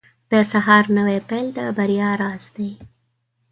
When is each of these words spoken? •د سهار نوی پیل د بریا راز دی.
•د 0.31 0.33
سهار 0.51 0.85
نوی 0.97 1.19
پیل 1.29 1.47
د 1.57 1.59
بریا 1.77 2.09
راز 2.21 2.45
دی. 2.55 2.71